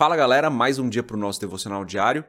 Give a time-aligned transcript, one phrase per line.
[0.00, 2.24] Fala galera, mais um dia para o nosso devocional diário.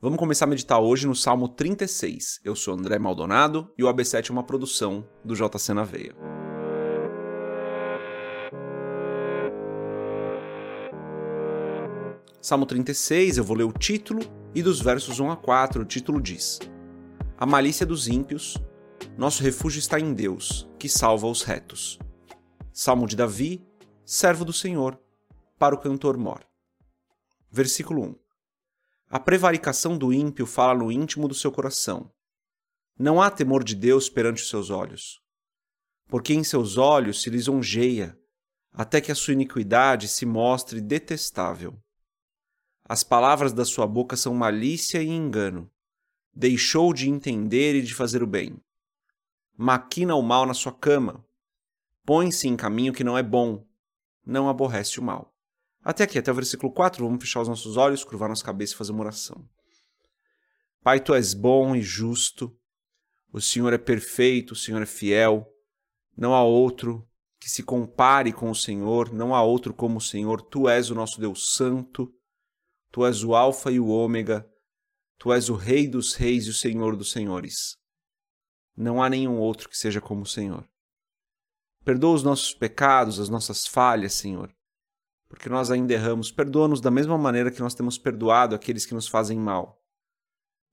[0.00, 2.38] Vamos começar a meditar hoje no Salmo 36.
[2.44, 6.14] Eu sou André Maldonado e o AB7 é uma produção do JC na Veia.
[12.40, 14.20] Salmo 36, eu vou ler o título
[14.54, 16.60] e dos versos 1 a 4, o título diz:
[17.36, 18.56] A malícia dos ímpios,
[19.16, 21.98] nosso refúgio está em Deus, que salva os retos.
[22.72, 23.66] Salmo de Davi,
[24.04, 24.96] servo do Senhor,
[25.58, 26.47] para o cantor mor.
[27.50, 28.14] Versículo 1.
[29.08, 32.12] A prevaricação do ímpio fala no íntimo do seu coração.
[32.98, 35.22] Não há temor de Deus perante os seus olhos.
[36.08, 38.18] Porque em seus olhos se lisonjeia,
[38.70, 41.82] até que a sua iniquidade se mostre detestável.
[42.84, 45.70] As palavras da sua boca são malícia e engano.
[46.34, 48.60] Deixou de entender e de fazer o bem.
[49.56, 51.24] Maquina o mal na sua cama.
[52.04, 53.66] Põe-se em caminho que não é bom.
[54.24, 55.34] Não aborrece o mal.
[55.88, 58.76] Até aqui, até o versículo 4, vamos fechar os nossos olhos, curvar nossa cabeça e
[58.76, 59.48] fazer uma oração.
[60.82, 62.54] Pai, tu és bom e justo,
[63.32, 65.50] o Senhor é perfeito, o Senhor é fiel,
[66.14, 67.08] não há outro
[67.40, 70.94] que se compare com o Senhor, não há outro como o Senhor, tu és o
[70.94, 72.12] nosso Deus Santo,
[72.92, 74.46] tu és o Alfa e o Ômega,
[75.16, 77.78] tu és o Rei dos Reis e o Senhor dos Senhores.
[78.76, 80.68] Não há nenhum outro que seja como o Senhor.
[81.82, 84.54] Perdoa os nossos pecados, as nossas falhas, Senhor
[85.28, 86.30] porque nós ainda erramos.
[86.30, 89.82] Perdoa-nos da mesma maneira que nós temos perdoado aqueles que nos fazem mal.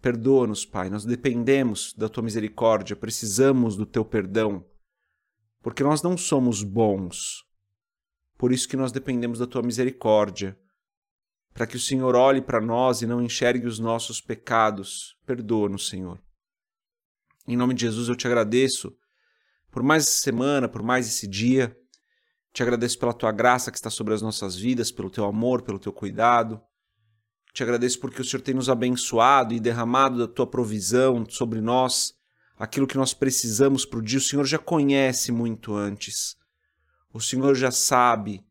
[0.00, 4.64] Perdoa-nos, Pai, nós dependemos da tua misericórdia, precisamos do teu perdão,
[5.62, 7.42] porque nós não somos bons.
[8.36, 10.58] Por isso que nós dependemos da tua misericórdia,
[11.54, 15.16] para que o Senhor olhe para nós e não enxergue os nossos pecados.
[15.24, 16.20] Perdoa-nos, Senhor.
[17.46, 18.94] Em nome de Jesus eu te agradeço
[19.70, 21.76] por mais essa semana, por mais esse dia.
[22.54, 25.76] Te agradeço pela tua graça que está sobre as nossas vidas, pelo teu amor, pelo
[25.76, 26.60] teu cuidado.
[27.52, 32.14] Te agradeço porque o Senhor tem nos abençoado e derramado da tua provisão sobre nós,
[32.56, 34.18] aquilo que nós precisamos para o dia.
[34.18, 36.36] O Senhor já conhece muito antes.
[37.12, 38.46] O Senhor já sabe,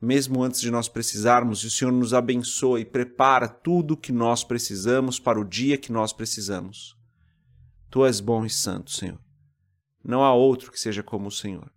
[0.00, 4.12] mesmo antes de nós precisarmos, e o Senhor nos abençoa e prepara tudo o que
[4.12, 6.96] nós precisamos para o dia que nós precisamos.
[7.90, 9.18] Tu és bom e santo, Senhor.
[10.04, 11.68] Não há outro que seja como o Senhor.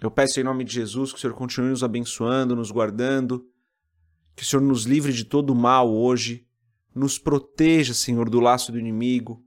[0.00, 3.46] Eu peço em nome de Jesus que o Senhor continue nos abençoando, nos guardando,
[4.36, 6.46] que o Senhor nos livre de todo mal hoje,
[6.94, 9.44] nos proteja, Senhor, do laço do inimigo.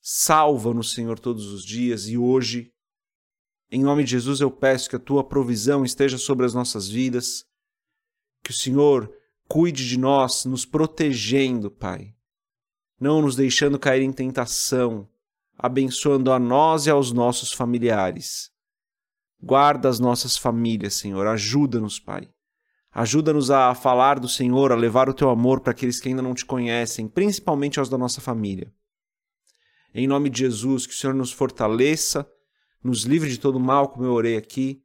[0.00, 2.72] Salva-nos, Senhor, todos os dias e hoje.
[3.70, 7.44] Em nome de Jesus eu peço que a tua provisão esteja sobre as nossas vidas,
[8.42, 9.12] que o Senhor
[9.48, 12.14] cuide de nós, nos protegendo, Pai,
[13.00, 15.08] não nos deixando cair em tentação,
[15.58, 18.50] abençoando a nós e aos nossos familiares.
[19.40, 21.26] Guarda as nossas famílias, Senhor.
[21.26, 22.28] Ajuda-nos, Pai.
[22.92, 26.34] Ajuda-nos a falar do Senhor, a levar o teu amor para aqueles que ainda não
[26.34, 28.72] te conhecem, principalmente aos da nossa família.
[29.92, 32.26] Em nome de Jesus, que o Senhor nos fortaleça,
[32.82, 34.82] nos livre de todo mal, como eu orei aqui,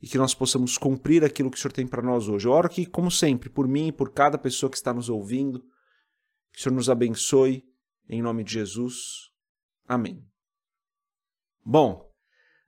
[0.00, 2.46] e que nós possamos cumprir aquilo que o Senhor tem para nós hoje.
[2.46, 5.60] Eu oro aqui, como sempre, por mim e por cada pessoa que está nos ouvindo.
[6.52, 7.64] Que o Senhor nos abençoe,
[8.08, 9.30] em nome de Jesus.
[9.86, 10.24] Amém.
[11.64, 12.09] Bom,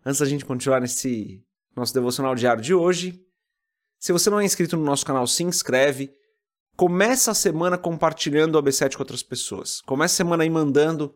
[0.04, 1.42] antes da gente continuar nesse
[1.74, 3.24] nosso devocional diário de hoje,
[3.98, 6.12] se você não é inscrito no nosso canal, se inscreve.
[6.76, 9.80] Começa a semana compartilhando o AB7 com outras pessoas.
[9.82, 11.14] Começa a semana aí mandando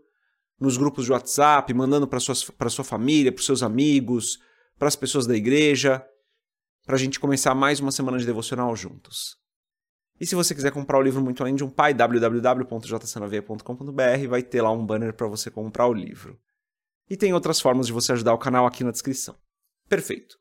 [0.61, 4.39] nos grupos de WhatsApp, mandando para sua família, para seus amigos,
[4.79, 6.05] para as pessoas da igreja,
[6.85, 9.37] para a gente começar mais uma semana de devocional juntos.
[10.21, 14.63] E se você quiser comprar o livro Muito Além de um Pai, www.jcnaveia.com.br, vai ter
[14.63, 16.41] lá um banner para você comprar o livro.
[17.09, 19.37] E tem outras formas de você ajudar o canal aqui na descrição.
[19.89, 20.37] Perfeito.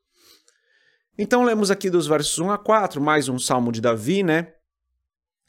[1.18, 4.52] Então lemos aqui dos versos 1 a 4, mais um salmo de Davi, né?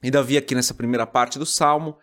[0.02, 1.98] E Davi aqui nessa primeira parte do salmo,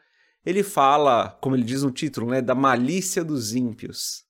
[0.45, 4.25] ele fala, como ele diz no título, né, da malícia dos ímpios.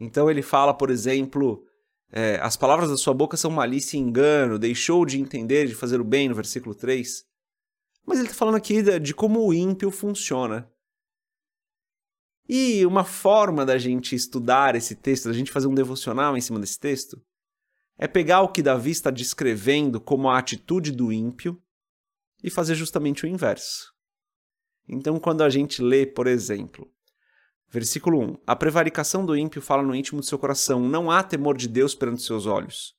[0.00, 1.64] Então ele fala, por exemplo,
[2.10, 6.00] é, as palavras da sua boca são malícia e engano, deixou de entender de fazer
[6.00, 7.24] o bem, no versículo 3.
[8.06, 10.70] Mas ele está falando aqui de, de como o ímpio funciona.
[12.48, 16.60] E uma forma da gente estudar esse texto, da gente fazer um devocional em cima
[16.60, 17.20] desse texto,
[17.98, 21.60] é pegar o que Davi está descrevendo como a atitude do ímpio
[22.42, 23.92] e fazer justamente o inverso.
[24.88, 26.88] Então, quando a gente lê, por exemplo,
[27.68, 31.56] versículo 1: A prevaricação do ímpio fala no íntimo do seu coração, não há temor
[31.56, 32.94] de Deus perante seus olhos.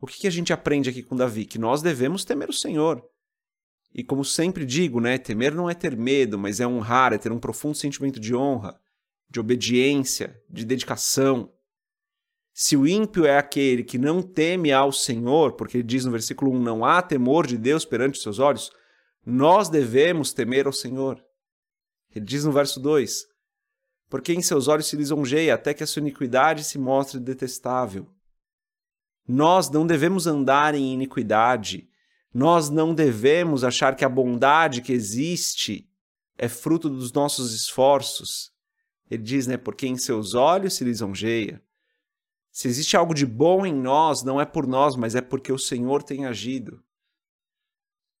[0.00, 1.44] O que, a gente aprende aqui com Davi?
[1.44, 3.02] Que nós devemos temer o Senhor.
[3.92, 7.32] E como sempre digo, né, temer não é ter medo, mas é honrar, é ter
[7.32, 8.80] um profundo sentimento de honra,
[9.28, 11.52] de obediência, de dedicação.
[12.52, 16.52] Se o ímpio é aquele que não teme ao Senhor, porque ele diz no versículo
[16.52, 18.70] 1: não há temor de Deus perante os seus olhos,
[19.24, 21.22] nós devemos temer ao Senhor.
[22.14, 23.30] Ele diz no verso 2:
[24.10, 28.08] porque em seus olhos se lisonjeia até que a sua iniquidade se mostre detestável.
[29.26, 31.88] Nós não devemos andar em iniquidade.
[32.32, 35.88] Nós não devemos achar que a bondade que existe
[36.38, 38.52] é fruto dos nossos esforços.
[39.10, 39.56] Ele diz, né?
[39.56, 41.60] Porque em seus olhos se lisonjeia.
[42.52, 45.58] Se existe algo de bom em nós, não é por nós, mas é porque o
[45.58, 46.82] Senhor tem agido.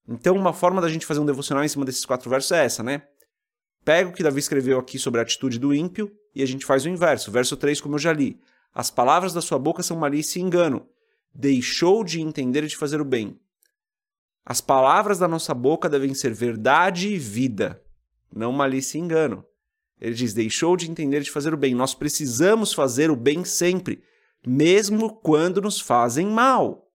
[0.08, 2.82] Então, uma forma da gente fazer um devocional em cima desses quatro versos é essa,
[2.82, 3.02] né?
[3.84, 6.84] Pega o que Davi escreveu aqui sobre a atitude do ímpio e a gente faz
[6.84, 7.30] o inverso.
[7.30, 8.40] Verso 3, como eu já li.
[8.74, 10.86] As palavras da sua boca são malícia e engano.
[11.34, 13.40] Deixou de entender e de fazer o bem.
[14.44, 17.82] As palavras da nossa boca devem ser verdade e vida,
[18.34, 19.44] não malícia e engano.
[20.00, 21.74] Ele diz: deixou de entender de fazer o bem.
[21.74, 24.02] Nós precisamos fazer o bem sempre,
[24.46, 26.90] mesmo quando nos fazem mal.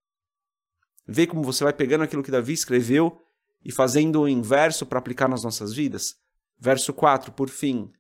[1.07, 3.21] Vê como você vai pegando aquilo que Davi escreveu
[3.63, 6.15] e fazendo o inverso para aplicar nas nossas vidas?
[6.57, 7.91] Verso 4, por fim.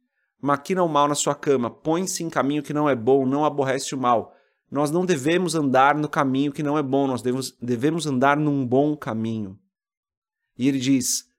[0.41, 3.93] Maquina o mal na sua cama, põe-se em caminho que não é bom, não aborrece
[3.93, 4.33] o mal.
[4.75, 8.67] Nós não devemos andar no caminho que não é bom, nós devemos, devemos andar num
[8.67, 9.57] bom caminho.
[10.57, 11.29] E ele diz: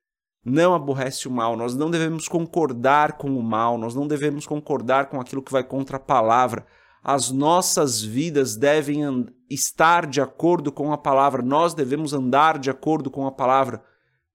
[0.43, 5.11] não aborrece o mal, nós não devemos concordar com o mal, nós não devemos concordar
[5.11, 6.67] com aquilo que vai contra a palavra.
[7.03, 13.11] As nossas vidas devem estar de acordo com a palavra, nós devemos andar de acordo
[13.11, 13.85] com a palavra,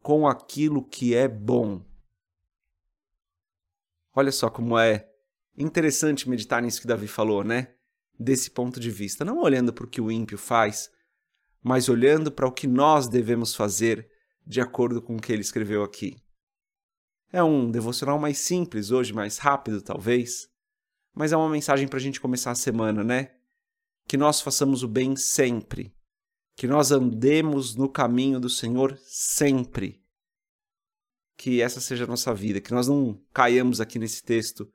[0.03, 1.81] com aquilo que é bom.
[4.15, 5.09] Olha só como é
[5.57, 7.69] interessante meditar nisso que Davi falou, né?
[8.21, 10.91] Desse ponto de vista, não olhando para o que o ímpio faz,
[11.63, 14.07] mas olhando para o que nós devemos fazer
[14.45, 16.15] de acordo com o que ele escreveu aqui.
[17.33, 20.47] É um devocional mais simples hoje, mais rápido talvez,
[21.15, 23.31] mas é uma mensagem para a gente começar a semana, né?
[24.07, 25.91] Que nós façamos o bem sempre,
[26.55, 29.99] que nós andemos no caminho do Senhor sempre
[31.41, 34.71] que essa seja a nossa vida, que nós não caiamos aqui nesse texto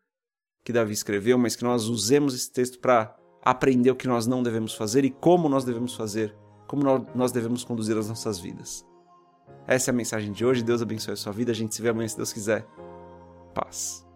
[0.64, 4.42] que Davi escreveu, mas que nós usemos esse texto para aprender o que nós não
[4.42, 6.36] devemos fazer e como nós devemos fazer,
[6.66, 6.82] como
[7.14, 8.84] nós devemos conduzir as nossas vidas.
[9.66, 10.62] Essa é a mensagem de hoje.
[10.62, 11.50] Deus abençoe a sua vida.
[11.52, 12.66] A gente se vê amanhã se Deus quiser.
[13.52, 14.06] Paz.